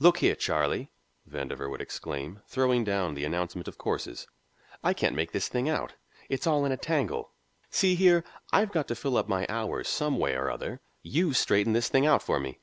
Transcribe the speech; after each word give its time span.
"Look 0.00 0.18
here, 0.18 0.34
Charlie," 0.34 0.90
Vandover 1.30 1.70
would 1.70 1.80
exclaim, 1.80 2.40
throwing 2.48 2.82
down 2.82 3.14
the 3.14 3.24
Announcement 3.24 3.68
of 3.68 3.78
Courses, 3.78 4.26
"I 4.82 4.92
can't 4.92 5.14
make 5.14 5.30
this 5.30 5.46
thing 5.46 5.68
out. 5.68 5.94
It's 6.28 6.44
all 6.44 6.64
in 6.64 6.72
a 6.72 6.76
tangle. 6.76 7.30
See 7.70 7.94
here, 7.94 8.24
I've 8.52 8.72
got 8.72 8.88
to 8.88 8.96
fill 8.96 9.16
up 9.16 9.28
my 9.28 9.46
hours 9.48 9.86
some 9.86 10.18
way 10.18 10.34
or 10.34 10.50
other; 10.50 10.80
you 11.02 11.32
straighten 11.34 11.72
this 11.72 11.88
thing 11.88 12.04
out 12.04 12.20
for 12.20 12.40
me. 12.40 12.58